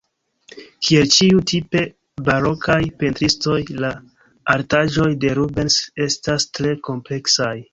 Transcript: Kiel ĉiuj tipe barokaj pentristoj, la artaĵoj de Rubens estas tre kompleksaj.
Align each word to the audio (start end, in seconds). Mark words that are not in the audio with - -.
Kiel 0.85 1.09
ĉiuj 1.15 1.41
tipe 1.51 1.83
barokaj 2.29 2.79
pentristoj, 3.03 3.59
la 3.85 3.93
artaĵoj 4.55 5.07
de 5.27 5.35
Rubens 5.41 5.79
estas 6.11 6.49
tre 6.59 6.75
kompleksaj. 6.91 7.55